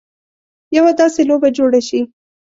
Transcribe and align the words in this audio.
یوه 0.77 0.91
داسې 0.99 1.21
لوبه 1.29 1.49
جوړه 1.57 1.81
شي. 1.87 2.01